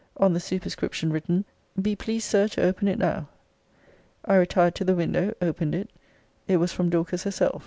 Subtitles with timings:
[0.17, 1.45] On the superscription written
[1.79, 3.29] Be pleased, Sir, to open it now.
[4.25, 5.91] I retired to the window opened it
[6.47, 7.59] it was from Dorcas herself.